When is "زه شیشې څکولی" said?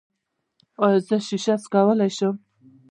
1.07-2.09